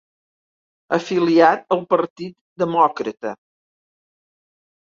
Afiliat 0.97 1.75
al 1.77 1.83
Partit 1.95 2.35
Demòcrata. 2.65 3.37